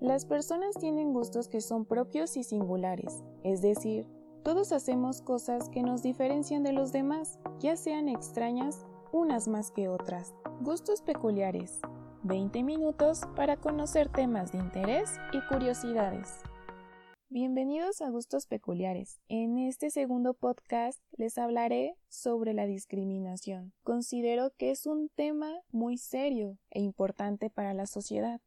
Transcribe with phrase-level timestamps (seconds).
[0.00, 4.06] Las personas tienen gustos que son propios y singulares, es decir,
[4.44, 9.88] todos hacemos cosas que nos diferencian de los demás, ya sean extrañas unas más que
[9.88, 10.34] otras.
[10.60, 11.80] Gustos peculiares.
[12.24, 16.40] 20 minutos para conocer temas de interés y curiosidades.
[17.30, 19.18] Bienvenidos a Gustos Peculiares.
[19.28, 23.72] En este segundo podcast les hablaré sobre la discriminación.
[23.82, 28.40] Considero que es un tema muy serio e importante para la sociedad.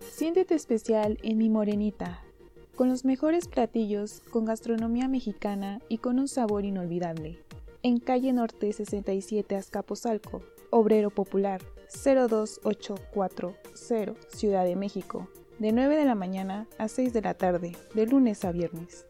[0.00, 2.22] Siéntete especial en mi morenita,
[2.76, 7.38] con los mejores platillos, con gastronomía mexicana y con un sabor inolvidable.
[7.82, 11.60] En calle Norte 67 Azcapotzalco, Obrero Popular
[11.92, 15.28] 02840, Ciudad de México,
[15.58, 19.06] de 9 de la mañana a 6 de la tarde, de lunes a viernes.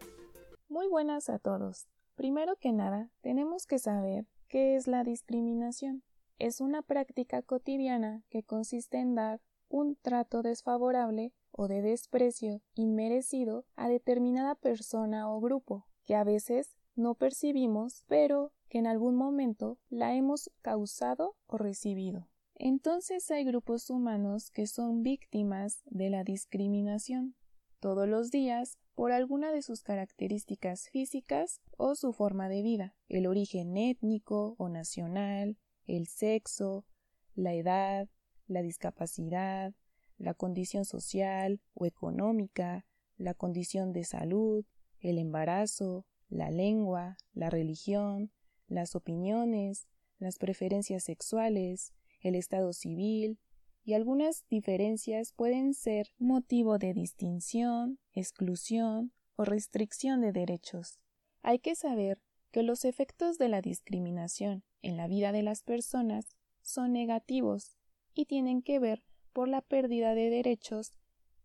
[0.67, 1.87] Muy buenas a todos.
[2.15, 6.03] Primero que nada, tenemos que saber qué es la discriminación.
[6.37, 13.65] Es una práctica cotidiana que consiste en dar un trato desfavorable o de desprecio inmerecido
[13.75, 19.77] a determinada persona o grupo, que a veces no percibimos, pero que en algún momento
[19.89, 22.27] la hemos causado o recibido.
[22.55, 27.35] Entonces hay grupos humanos que son víctimas de la discriminación
[27.79, 33.27] todos los días por alguna de sus características físicas o su forma de vida, el
[33.27, 36.85] origen étnico o nacional, el sexo,
[37.33, 38.09] la edad,
[38.49, 39.73] la discapacidad,
[40.17, 42.85] la condición social o económica,
[43.17, 44.65] la condición de salud,
[44.99, 48.31] el embarazo, la lengua, la religión,
[48.67, 53.39] las opiniones, las preferencias sexuales, el estado civil,
[53.83, 60.99] y algunas diferencias pueden ser motivo de distinción, exclusión o restricción de derechos.
[61.41, 66.35] Hay que saber que los efectos de la discriminación en la vida de las personas
[66.61, 67.78] son negativos
[68.19, 69.01] y tienen que ver
[69.31, 70.91] por la pérdida de derechos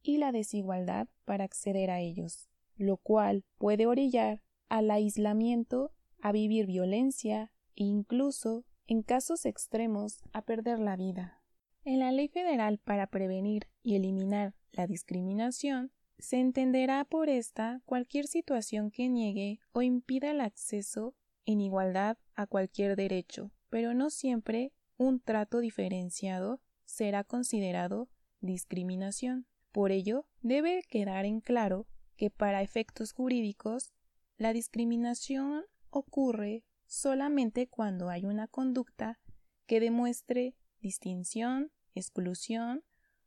[0.02, 6.66] y la desigualdad para acceder a ellos, lo cual puede orillar al aislamiento, a vivir
[6.66, 11.40] violencia e incluso, en casos extremos, a perder la vida.
[11.84, 18.26] En la Ley Federal para prevenir y eliminar la discriminación, se entenderá por esta cualquier
[18.26, 21.14] situación que niegue o impida el acceso
[21.46, 26.60] en igualdad a cualquier derecho, pero no siempre un trato diferenciado
[26.94, 28.08] será considerado
[28.40, 29.46] discriminación.
[29.72, 33.92] Por ello, debe quedar en claro que para efectos jurídicos,
[34.36, 39.20] la discriminación ocurre solamente cuando hay una conducta
[39.66, 42.84] que demuestre distinción, exclusión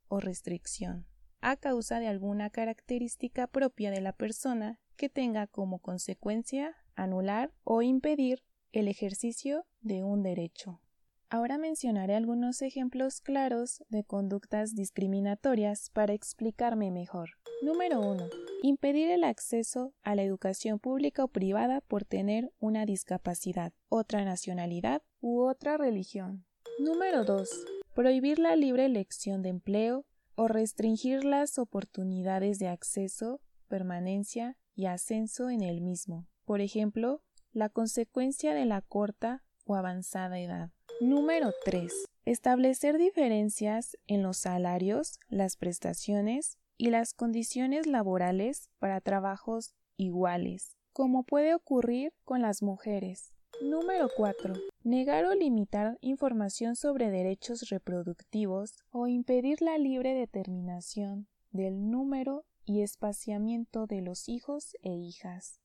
[0.08, 1.08] o restricción
[1.42, 7.82] a causa de alguna característica propia de la persona que tenga como consecuencia anular o
[7.82, 10.82] impedir el ejercicio de un derecho.
[11.30, 17.32] Ahora mencionaré algunos ejemplos claros de conductas discriminatorias para explicarme mejor.
[17.62, 18.30] Número 1.
[18.64, 25.02] Impedir el acceso a la educación pública o privada por tener una discapacidad, otra nacionalidad
[25.20, 26.46] u otra religión.
[26.80, 27.50] Número 2.
[27.94, 30.06] Prohibir la libre elección de empleo
[30.36, 36.26] o restringir las oportunidades de acceso, permanencia y ascenso en el mismo.
[36.46, 37.22] Por ejemplo,
[37.52, 40.72] la consecuencia de la corta o avanzada edad.
[41.00, 41.94] Número 3.
[42.26, 51.24] Establecer diferencias en los salarios, las prestaciones y las condiciones laborales para trabajos iguales, como
[51.24, 53.32] puede ocurrir con las mujeres.
[53.62, 54.56] Número 4.
[54.84, 62.82] Negar o limitar información sobre derechos reproductivos o impedir la libre determinación del número y
[62.82, 65.62] espaciamiento de los hijos e hijas.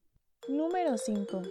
[0.46, 1.42] Número 5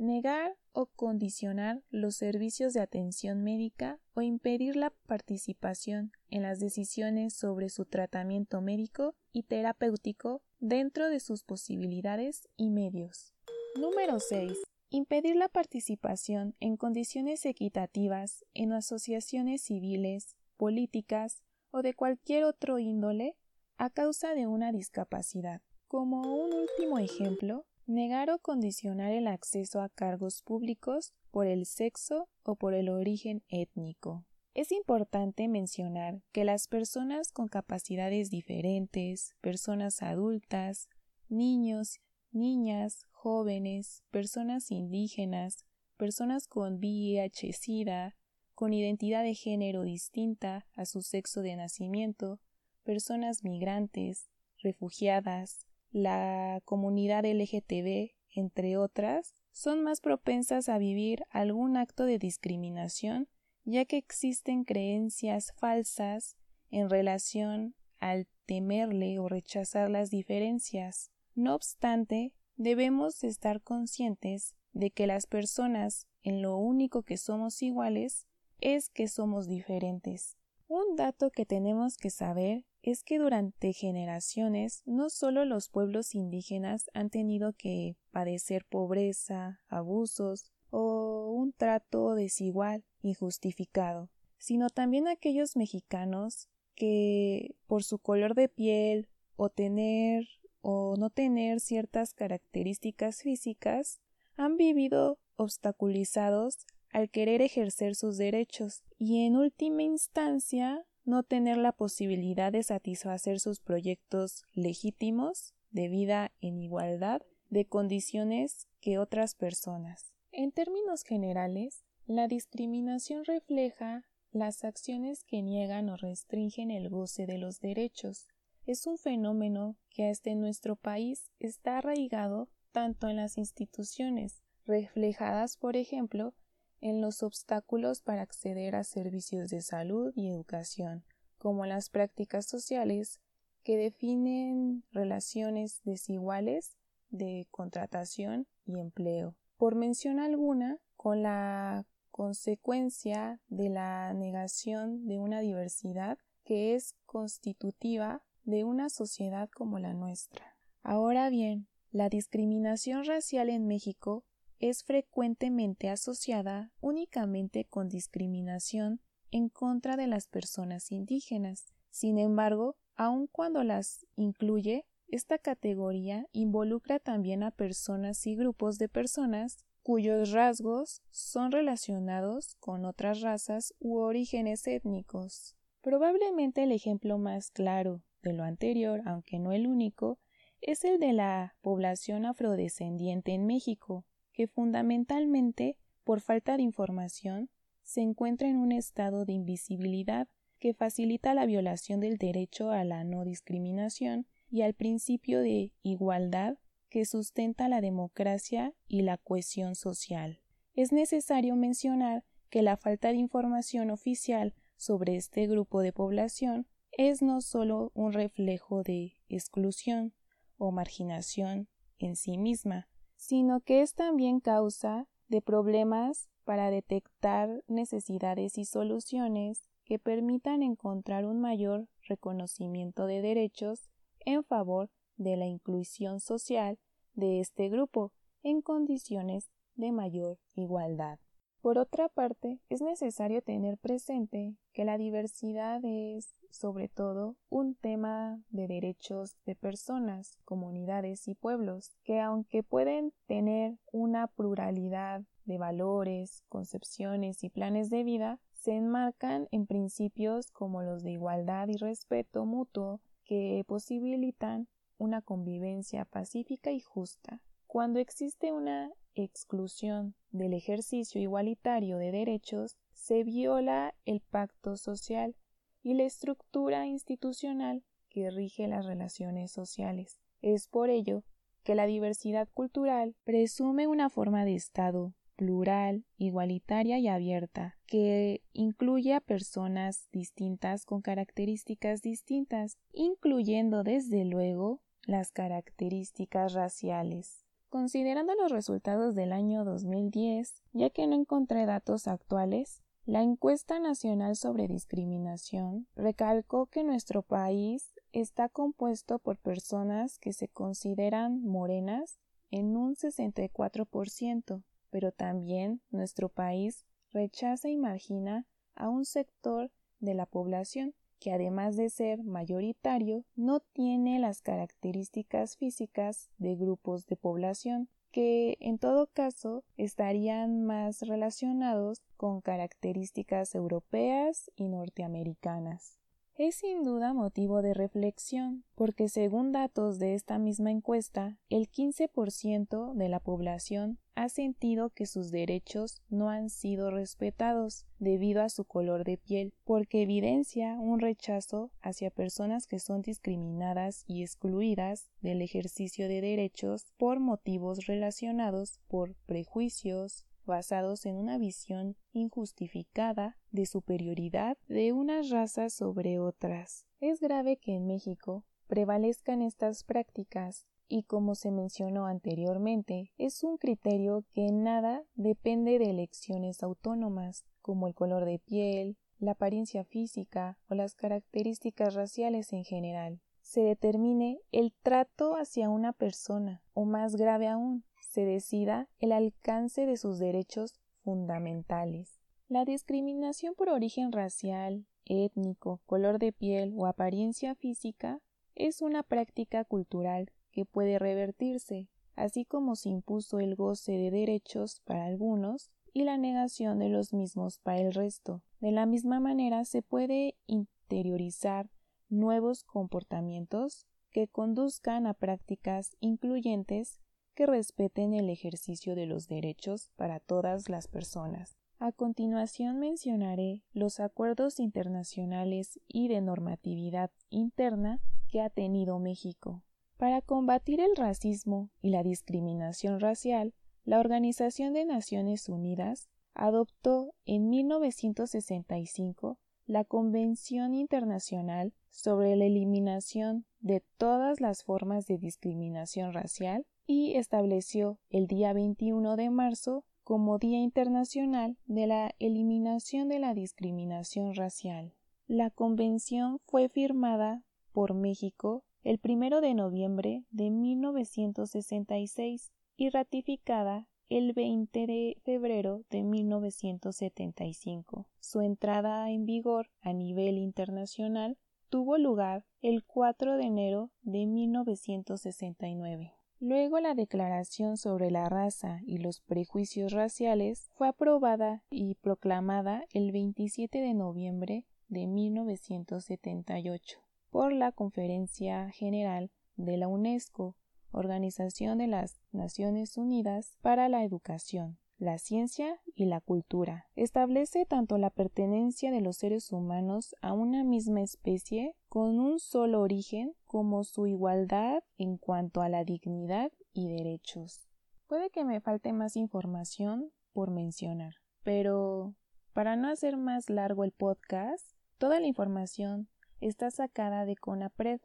[0.00, 7.34] negar o condicionar los servicios de atención médica o impedir la participación en las decisiones
[7.34, 13.34] sobre su tratamiento médico y terapéutico dentro de sus posibilidades y medios.
[13.78, 14.52] Número 6.
[14.88, 23.36] Impedir la participación en condiciones equitativas en asociaciones civiles, políticas o de cualquier otro índole
[23.76, 25.62] a causa de una discapacidad.
[25.88, 32.28] Como un último ejemplo, Negar o condicionar el acceso a cargos públicos por el sexo
[32.44, 34.24] o por el origen étnico.
[34.54, 40.88] Es importante mencionar que las personas con capacidades diferentes, personas adultas,
[41.28, 41.98] niños,
[42.30, 45.66] niñas, jóvenes, personas indígenas,
[45.96, 48.16] personas con VIH-Sida,
[48.54, 52.38] con identidad de género distinta a su sexo de nacimiento,
[52.84, 54.30] personas migrantes,
[54.62, 63.28] refugiadas, la comunidad LGTB, entre otras, son más propensas a vivir algún acto de discriminación,
[63.64, 66.36] ya que existen creencias falsas
[66.70, 71.10] en relación al temerle o rechazar las diferencias.
[71.34, 78.26] No obstante, debemos estar conscientes de que las personas en lo único que somos iguales
[78.60, 80.36] es que somos diferentes.
[80.70, 86.88] Un dato que tenemos que saber es que durante generaciones no solo los pueblos indígenas
[86.94, 96.48] han tenido que padecer pobreza, abusos o un trato desigual, injustificado, sino también aquellos mexicanos
[96.76, 100.28] que por su color de piel o tener
[100.60, 104.00] o no tener ciertas características físicas
[104.36, 111.72] han vivido obstaculizados al querer ejercer sus derechos y en última instancia no tener la
[111.72, 120.12] posibilidad de satisfacer sus proyectos legítimos de vida en igualdad de condiciones que otras personas.
[120.32, 127.38] En términos generales, la discriminación refleja las acciones que niegan o restringen el goce de
[127.38, 128.28] los derechos.
[128.66, 135.56] Es un fenómeno que hasta en nuestro país está arraigado tanto en las instituciones, reflejadas,
[135.56, 136.34] por ejemplo,
[136.80, 141.04] en los obstáculos para acceder a servicios de salud y educación,
[141.38, 143.20] como las prácticas sociales
[143.62, 146.76] que definen relaciones desiguales
[147.10, 149.34] de contratación y empleo.
[149.56, 158.22] Por mención alguna, con la consecuencia de la negación de una diversidad que es constitutiva
[158.44, 160.56] de una sociedad como la nuestra.
[160.82, 164.24] Ahora bien, la discriminación racial en México
[164.60, 171.72] es frecuentemente asociada únicamente con discriminación en contra de las personas indígenas.
[171.90, 178.88] Sin embargo, aun cuando las incluye, esta categoría involucra también a personas y grupos de
[178.88, 185.56] personas cuyos rasgos son relacionados con otras razas u orígenes étnicos.
[185.80, 190.18] Probablemente el ejemplo más claro de lo anterior, aunque no el único,
[190.60, 194.04] es el de la población afrodescendiente en México,
[194.40, 197.50] que fundamentalmente, por falta de información,
[197.82, 200.28] se encuentra en un estado de invisibilidad
[200.58, 206.56] que facilita la violación del derecho a la no discriminación y al principio de igualdad
[206.88, 210.40] que sustenta la democracia y la cohesión social.
[210.72, 217.20] Es necesario mencionar que la falta de información oficial sobre este grupo de población es
[217.20, 220.14] no solo un reflejo de exclusión
[220.56, 222.88] o marginación en sí misma,
[223.20, 231.26] sino que es también causa de problemas para detectar necesidades y soluciones que permitan encontrar
[231.26, 233.90] un mayor reconocimiento de derechos
[234.20, 234.88] en favor
[235.18, 236.78] de la inclusión social
[237.12, 238.10] de este grupo
[238.42, 241.18] en condiciones de mayor igualdad.
[241.60, 248.40] Por otra parte, es necesario tener presente que la diversidad es, sobre todo, un tema
[248.48, 256.42] de derechos de personas, comunidades y pueblos, que aunque pueden tener una pluralidad de valores,
[256.48, 262.46] concepciones y planes de vida, se enmarcan en principios como los de igualdad y respeto
[262.46, 264.66] mutuo que posibilitan
[264.96, 267.42] una convivencia pacífica y justa.
[267.72, 275.36] Cuando existe una exclusión del ejercicio igualitario de derechos, se viola el pacto social
[275.80, 280.18] y la estructura institucional que rige las relaciones sociales.
[280.42, 281.22] Es por ello
[281.62, 289.14] que la diversidad cultural presume una forma de Estado plural, igualitaria y abierta, que incluye
[289.14, 297.46] a personas distintas con características distintas, incluyendo desde luego las características raciales.
[297.70, 304.34] Considerando los resultados del año 2010, ya que no encontré datos actuales, la encuesta nacional
[304.34, 312.18] sobre discriminación recalcó que nuestro país está compuesto por personas que se consideran morenas
[312.50, 320.26] en un 64%, pero también nuestro país rechaza y margina a un sector de la
[320.26, 327.88] población que además de ser mayoritario, no tiene las características físicas de grupos de población,
[328.10, 335.99] que en todo caso estarían más relacionados con características europeas y norteamericanas
[336.36, 342.94] es sin duda motivo de reflexión, porque según datos de esta misma encuesta, el 15%
[342.94, 348.64] de la población ha sentido que sus derechos no han sido respetados debido a su
[348.64, 355.42] color de piel, porque evidencia un rechazo hacia personas que son discriminadas y excluidas del
[355.42, 364.56] ejercicio de derechos por motivos relacionados por prejuicios, basados en una visión injustificada de superioridad
[364.68, 366.86] de unas razas sobre otras.
[367.00, 373.58] Es grave que en México prevalezcan estas prácticas y como se mencionó anteriormente, es un
[373.58, 379.84] criterio que en nada depende de elecciones autónomas, como el color de piel, la apariencia
[379.84, 383.20] física o las características raciales en general.
[383.40, 389.86] Se determine el trato hacia una persona, o más grave aún, se decida el alcance
[389.86, 390.74] de sus derechos
[391.04, 392.18] fundamentales.
[392.48, 398.20] La discriminación por origen racial, étnico, color de piel o apariencia física
[398.56, 401.86] es una práctica cultural que puede revertirse,
[402.16, 407.12] así como se impuso el goce de derechos para algunos y la negación de los
[407.12, 408.42] mismos para el resto.
[408.58, 411.70] De la misma manera se puede interiorizar
[412.08, 416.98] nuevos comportamientos que conduzcan a prácticas incluyentes
[417.34, 421.56] que respeten el ejercicio de los derechos para todas las personas.
[421.78, 429.62] A continuación mencionaré los acuerdos internacionales y de normatividad interna que ha tenido México.
[429.96, 437.48] Para combatir el racismo y la discriminación racial, la Organización de Naciones Unidas adoptó en
[437.48, 447.16] 1965 la Convención Internacional sobre la Eliminación de todas las formas de discriminación racial y
[447.16, 454.34] estableció el día 21 de marzo como Día Internacional de la Eliminación de la Discriminación
[454.34, 454.94] Racial.
[455.26, 464.32] La convención fue firmada por México el primero de noviembre de 1966 y ratificada el
[464.32, 468.08] 20 de febrero de 1975.
[468.18, 471.36] Su entrada en vigor a nivel internacional
[471.68, 476.19] tuvo lugar el 4 de enero de 1969.
[476.42, 483.12] Luego la Declaración sobre la raza y los prejuicios raciales fue aprobada y proclamada el
[483.12, 490.56] 27 de noviembre de 1978 por la Conferencia General de la UNESCO,
[490.92, 496.86] Organización de las Naciones Unidas para la Educación, la Ciencia y la Cultura.
[496.94, 502.82] Establece tanto la pertenencia de los seres humanos a una misma especie con un solo
[502.82, 507.66] origen como su igualdad en cuanto a la dignidad y derechos.
[508.06, 512.14] Puede que me falte más información por mencionar, pero
[512.52, 516.08] para no hacer más largo el podcast, toda la información
[516.40, 518.00] está sacada de CONAPRED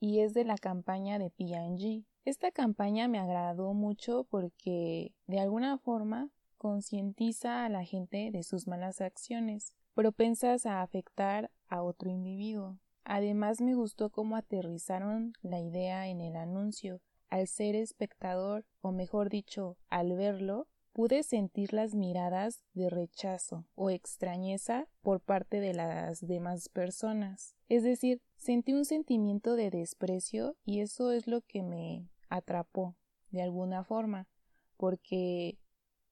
[0.00, 2.04] y es de la campaña de P&G.
[2.24, 8.66] Esta campaña me agradó mucho porque de alguna forma concientiza a la gente de sus
[8.66, 12.78] malas acciones, propensas a afectar a otro individuo.
[13.04, 17.00] Además me gustó cómo aterrizaron la idea en el anuncio.
[17.30, 23.90] Al ser espectador, o mejor dicho, al verlo, pude sentir las miradas de rechazo o
[23.90, 27.54] extrañeza por parte de las demás personas.
[27.68, 32.96] Es decir, sentí un sentimiento de desprecio y eso es lo que me atrapó
[33.30, 34.28] de alguna forma,
[34.76, 35.58] porque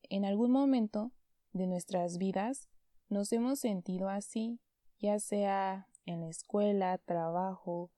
[0.05, 1.13] en algún momento
[1.53, 2.69] de nuestras vidas
[3.09, 4.61] nos hemos sentido así,
[4.99, 7.91] ya sea en la escuela, trabajo,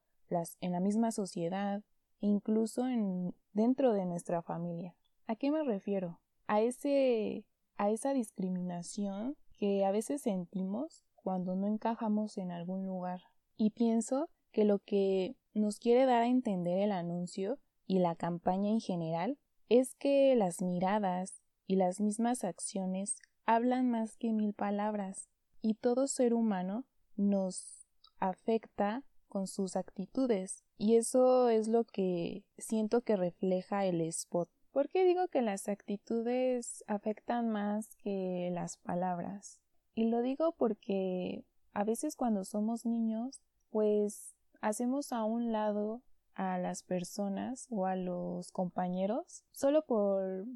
[0.61, 1.83] en la misma sociedad
[2.21, 4.95] incluso en, dentro de nuestra familia.
[5.27, 6.21] ¿A qué me refiero?
[6.51, 7.45] A ese
[7.77, 13.21] a esa discriminación que a veces sentimos cuando no encajamos en algún lugar.
[13.57, 18.69] Y pienso que lo que nos quiere dar a entender el anuncio y la campaña
[18.69, 19.39] en general
[19.69, 25.29] es que las miradas y las mismas acciones hablan más que mil palabras
[25.63, 27.87] y todo ser humano nos
[28.19, 34.89] afecta con sus actitudes y eso es lo que siento que refleja el spot ¿Por
[34.89, 39.61] qué digo que las actitudes afectan más que las palabras?
[39.95, 46.03] Y lo digo porque a veces cuando somos niños, pues hacemos a un lado
[46.35, 50.47] a las personas o a los compañeros solo por,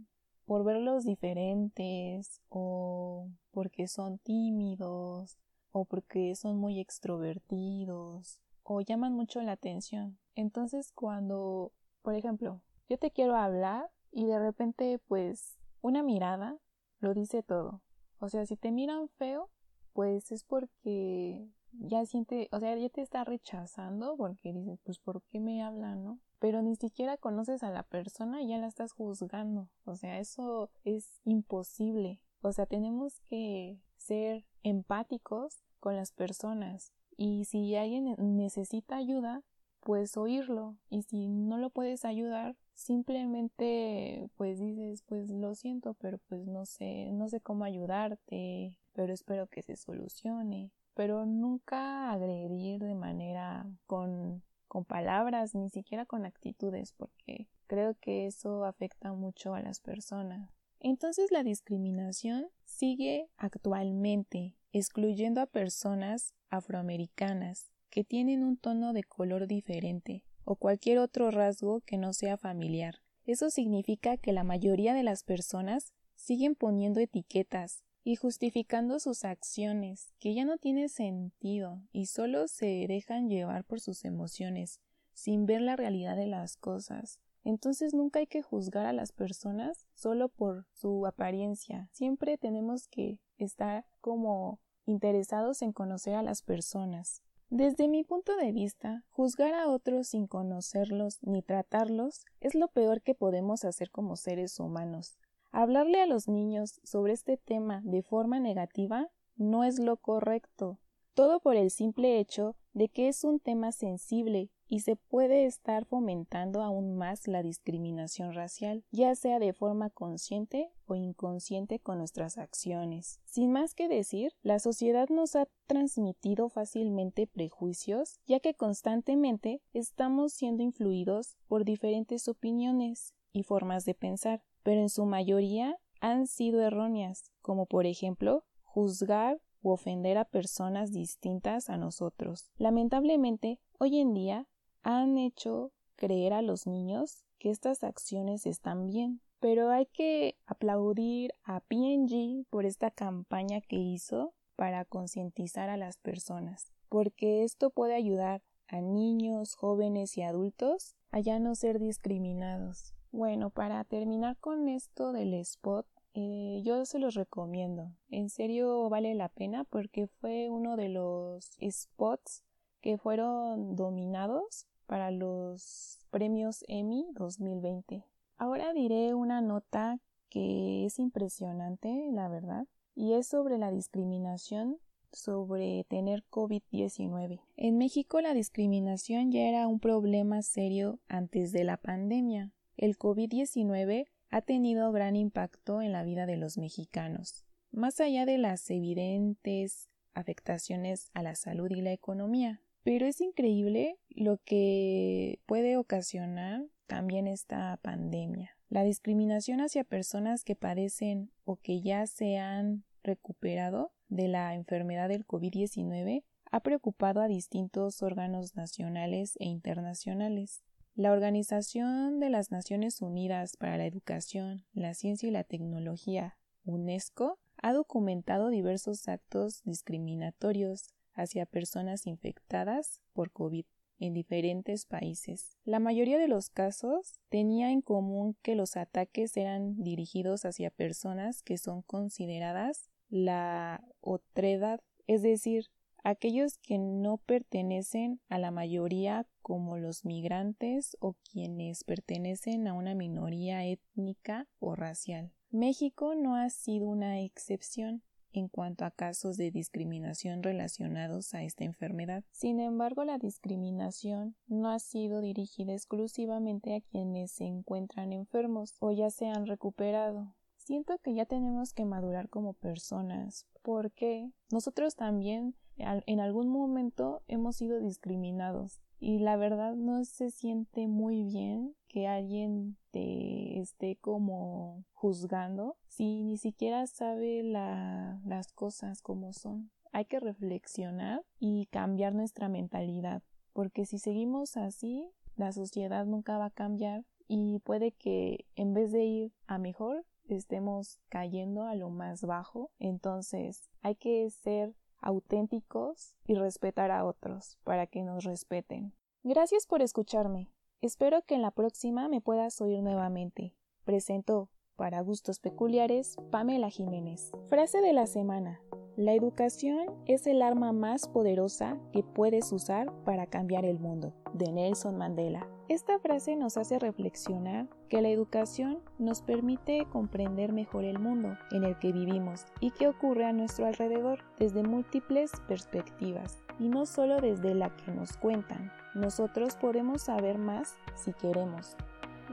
[0.44, 5.38] por verlos diferentes o porque son tímidos
[5.72, 10.18] o porque son muy extrovertidos o llaman mucho la atención.
[10.36, 16.56] Entonces cuando, por ejemplo, yo te quiero hablar y de repente pues una mirada
[17.00, 17.82] lo dice todo.
[18.18, 19.50] O sea, si te miran feo,
[19.92, 25.22] pues es porque ya siente, o sea, ya te está rechazando porque dices, pues, ¿por
[25.24, 26.20] qué me habla, no?
[26.38, 29.68] Pero ni siquiera conoces a la persona y ya la estás juzgando.
[29.84, 32.20] O sea, eso es imposible.
[32.42, 36.92] O sea, tenemos que ser empáticos con las personas.
[37.16, 39.42] Y si alguien necesita ayuda,
[39.80, 40.76] pues oírlo.
[40.90, 46.66] Y si no lo puedes ayudar, simplemente pues dices, pues lo siento, pero pues no
[46.66, 50.70] sé, no sé cómo ayudarte, pero espero que se solucione.
[50.94, 58.26] Pero nunca agredir de manera con, con palabras, ni siquiera con actitudes, porque creo que
[58.26, 60.50] eso afecta mucho a las personas.
[60.78, 69.46] Entonces la discriminación sigue actualmente, excluyendo a personas afroamericanas que tienen un tono de color
[69.46, 73.00] diferente o cualquier otro rasgo que no sea familiar.
[73.26, 80.12] Eso significa que la mayoría de las personas siguen poniendo etiquetas y justificando sus acciones,
[80.18, 84.80] que ya no tienen sentido y solo se dejan llevar por sus emociones,
[85.14, 87.18] sin ver la realidad de las cosas.
[87.44, 91.88] Entonces nunca hay que juzgar a las personas solo por su apariencia.
[91.92, 97.22] Siempre tenemos que estar como interesados en conocer a las personas.
[97.56, 103.00] Desde mi punto de vista, juzgar a otros sin conocerlos ni tratarlos es lo peor
[103.00, 105.20] que podemos hacer como seres humanos.
[105.52, 110.80] Hablarle a los niños sobre este tema de forma negativa no es lo correcto,
[111.14, 115.84] todo por el simple hecho de que es un tema sensible y se puede estar
[115.84, 122.38] fomentando aún más la discriminación racial, ya sea de forma consciente o inconsciente con nuestras
[122.38, 123.20] acciones.
[123.24, 130.32] Sin más que decir, la sociedad nos ha transmitido fácilmente prejuicios, ya que constantemente estamos
[130.32, 136.60] siendo influidos por diferentes opiniones y formas de pensar, pero en su mayoría han sido
[136.60, 142.50] erróneas, como por ejemplo juzgar u ofender a personas distintas a nosotros.
[142.56, 144.46] Lamentablemente, hoy en día
[144.84, 149.20] han hecho creer a los niños que estas acciones están bien.
[149.40, 155.98] Pero hay que aplaudir a PNG por esta campaña que hizo para concientizar a las
[155.98, 162.94] personas, porque esto puede ayudar a niños, jóvenes y adultos a ya no ser discriminados.
[163.10, 167.92] Bueno, para terminar con esto del spot, eh, yo se los recomiendo.
[168.08, 172.44] En serio vale la pena porque fue uno de los spots
[172.80, 178.04] que fueron dominados para los premios Emmy 2020.
[178.36, 184.78] Ahora diré una nota que es impresionante, la verdad, y es sobre la discriminación
[185.14, 187.40] sobre tener COVID-19.
[187.56, 192.52] En México la discriminación ya era un problema serio antes de la pandemia.
[192.76, 198.38] El COVID-19 ha tenido gran impacto en la vida de los mexicanos, más allá de
[198.38, 202.60] las evidentes afectaciones a la salud y la economía.
[202.84, 208.56] Pero es increíble lo que puede ocasionar también esta pandemia.
[208.68, 215.08] La discriminación hacia personas que padecen o que ya se han recuperado de la enfermedad
[215.08, 220.62] del COVID-19 ha preocupado a distintos órganos nacionales e internacionales.
[220.94, 227.38] La Organización de las Naciones Unidas para la Educación, la Ciencia y la Tecnología, UNESCO,
[227.62, 233.64] ha documentado diversos actos discriminatorios hacia personas infectadas por COVID
[233.98, 235.56] en diferentes países.
[235.64, 241.42] La mayoría de los casos tenía en común que los ataques eran dirigidos hacia personas
[241.42, 245.70] que son consideradas la otredad, es decir,
[246.02, 252.94] aquellos que no pertenecen a la mayoría como los migrantes o quienes pertenecen a una
[252.94, 255.32] minoría étnica o racial.
[255.50, 258.02] México no ha sido una excepción
[258.34, 262.24] en cuanto a casos de discriminación relacionados a esta enfermedad.
[262.32, 268.92] Sin embargo, la discriminación no ha sido dirigida exclusivamente a quienes se encuentran enfermos o
[268.92, 270.34] ya se han recuperado.
[270.56, 277.56] Siento que ya tenemos que madurar como personas porque nosotros también en algún momento hemos
[277.56, 284.84] sido discriminados y la verdad no se siente muy bien que alguien te esté como
[284.94, 289.70] juzgando si ni siquiera sabe las cosas como son.
[289.92, 296.46] Hay que reflexionar y cambiar nuestra mentalidad, porque si seguimos así, la sociedad nunca va
[296.46, 301.90] a cambiar y puede que en vez de ir a mejor, estemos cayendo a lo
[301.90, 302.72] más bajo.
[302.80, 308.94] Entonces, hay que ser auténticos y respetar a otros para que nos respeten.
[309.22, 310.50] Gracias por escucharme.
[310.80, 313.54] Espero que en la próxima me puedas oír nuevamente.
[313.84, 317.30] Presento, para gustos peculiares, Pamela Jiménez.
[317.46, 318.60] Frase de la semana.
[318.96, 324.52] La educación es el arma más poderosa que puedes usar para cambiar el mundo, de
[324.52, 325.48] Nelson Mandela.
[325.68, 331.64] Esta frase nos hace reflexionar que la educación nos permite comprender mejor el mundo en
[331.64, 337.20] el que vivimos y qué ocurre a nuestro alrededor desde múltiples perspectivas y no solo
[337.20, 338.72] desde la que nos cuentan.
[338.94, 341.76] Nosotros podemos saber más si queremos.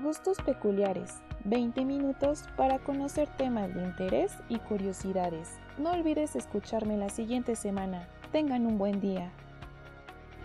[0.01, 1.21] Gustos peculiares.
[1.43, 5.57] 20 minutos para conocer temas de interés y curiosidades.
[5.77, 8.07] No olvides escucharme la siguiente semana.
[8.31, 9.31] Tengan un buen día.